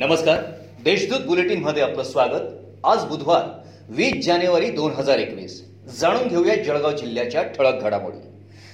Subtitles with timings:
[0.00, 0.42] नमस्कार.
[0.84, 2.42] देशदूत बुलेटिनमध्ये आपलं स्वागत.
[2.84, 3.42] आज बुधवार
[3.88, 5.64] वीस जानेवारी दोन हजार एकवीस.
[6.00, 8.18] जाणून घेऊया जळगाव जिल्ह्याच्या ठळक घडामोडी.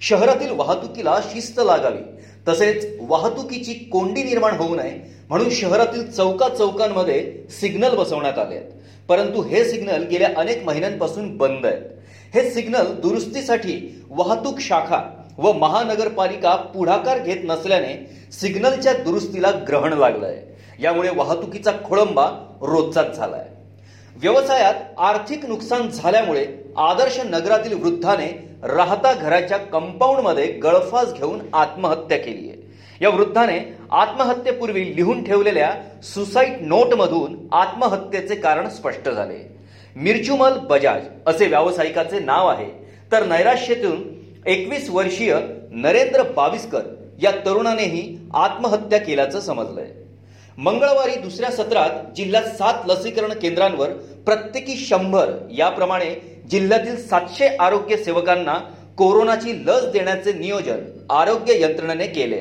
[0.00, 2.02] शहरातील वाहतुकीला शिस्त लागावी.
[2.48, 8.70] तसेच वाहतुकीची कोंडी निर्माण होऊ नये म्हणून शहरातील चौका चौकांमध्ये सिग्नल बसवण्यात आले आहेत.
[9.08, 11.82] परंतु हे सिग्नल गेल्या अनेक महिन्यांपासून बंद आहेत.
[12.34, 20.42] हे सिग्नल दुरुस्तीसाठी वाहतूक शाखा व महानगरपालिका पुढाकार घेत नसल्याने सिग्नलच्या दुरुस्तीला ग्रहण लागलंय.
[20.80, 22.26] यामुळे वाहतुकीचा खोळंबा
[22.62, 23.46] रोजचाच झालाय.
[24.16, 26.46] व्यवसायात आर्थिक नुकसान झाल्यामुळे
[26.76, 32.62] आदर्श नगरातील वृद्धाने राहता घराच्या कंपाऊंडमध्ये गळफास घेऊन आत्महत्या केली आहे.
[33.00, 39.58] या वृद्धाने आत्महत्येपूर्वी लिहून ठेवलेल्या सुसाईड नोटमधून आत्महत्येचे कारण स्पष्ट झाले.
[39.96, 42.88] मिरचुमल बजाज असे व्यावसायिकाचे नाव आहे.
[43.12, 44.17] तर नैराश्यतून
[44.48, 45.34] एकवीस वर्षीय
[45.70, 46.82] नरेंद्र बाविस्कर
[47.22, 48.02] या तरुणानेही
[48.34, 49.86] आत्महत्या केल्याचं समजलंय.
[50.58, 53.90] मंगळवारी दुसऱ्या सत्रात जिल्ह्यात सात लसीकरण केंद्रांवर
[54.26, 56.14] प्रत्येकी शंभर याप्रमाणे
[56.50, 58.54] जिल्ह्यातील सातशे आरोग्य सेवकांना
[58.98, 60.78] कोरोनाची लस देण्याचे नियोजन
[61.10, 62.40] आरोग्य यंत्रणेने केले.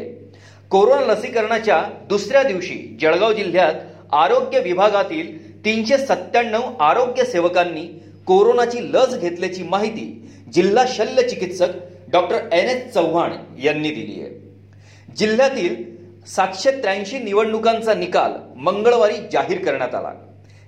[0.71, 3.73] कोरोना लसीकरणाच्या दुसऱ्या दिवशी जळगाव जिल्ह्यात
[4.13, 5.35] आरोग्य विभागातील
[5.65, 7.85] तीनशे सत्त्याण्णव आरोग्य सेवकांनी
[8.27, 10.07] कोरोनाची लस घेतल्याची माहिती
[10.53, 11.69] जिल्हा शल्य चिकित्सक
[12.11, 13.31] डॉक्टर एन एस चव्हाण
[13.63, 14.29] यांनी दिली आहे.
[15.17, 15.75] जिल्ह्यातील
[16.27, 20.11] सातशे त्र्याऐंशी निवडणुकांचा निकाल मंगळवारी जाहीर करण्यात आला.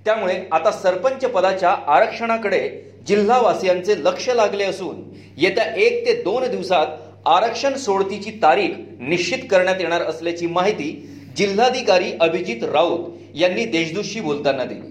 [0.06, 2.70] त्यामुळे आता सरपंच पदाच्या आरक्षणाकडे
[3.08, 5.02] जिल्हावासियांचे लक्ष लागले असून
[5.38, 6.88] येत्या एक ते दोन दिवसात
[7.26, 10.92] आरक्षण सोडतीची तारीख निश्चित करण्यात येणार असल्याची माहिती
[11.38, 14.88] जिल्हाधिकारी अभिजित राऊत यांनी देशदूतशी बोलताना दिली.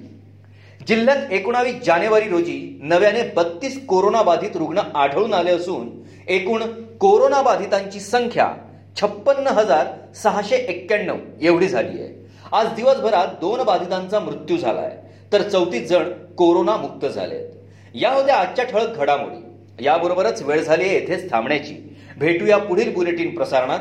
[0.88, 5.88] जिल्ह्यात एकोणावीस जानेवारी रोजी नव्याने बत्तीस कोरोनाबाधित रुग्ण आढळून आले असून
[6.28, 6.62] एकूण
[7.00, 8.52] कोरोनाबाधितांची संख्या
[9.00, 12.26] छप्पन्न हजार सहाशे एक्क्याण्णव एवढी झाली आहे.
[12.52, 14.96] आज दिवसभरात दोन बाधितांचा मृत्यू झालाय.
[15.32, 17.48] तर चौतीस जण कोरोना मुक्त झाले आहेत
[17.94, 19.44] या होत्या आजच्या ठळक घडामोडी.
[19.84, 21.96] याबरोबरच वेळ झाली आहे येथेच थांबण्याची.
[22.18, 23.78] भेटूया पुढील बुलेटिन प्रसारणात.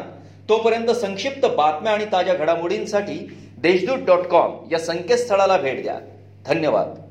[0.49, 5.99] तोपर्यंत संक्षिप्त बातम्या आणि ताज्या घडामोडींसाठी देशदूत डॉट कॉम या संकेतस्थळाला भेट द्या.
[6.45, 7.06] धन्यवाद.